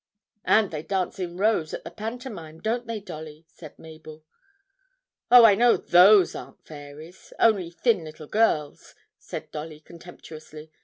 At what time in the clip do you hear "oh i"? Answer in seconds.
5.29-5.53